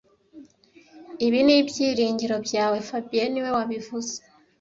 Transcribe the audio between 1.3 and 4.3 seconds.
ni ibyiringiro byawe fabien niwe wabivuze